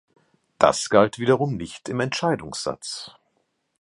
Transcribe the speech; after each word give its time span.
Das 0.57 0.89
galt 0.89 1.19
wiederum 1.19 1.57
nicht 1.57 1.87
im 1.87 1.99
Entscheidungssatz. 1.99 3.11